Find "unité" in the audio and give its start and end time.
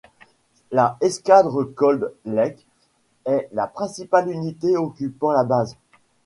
4.31-4.75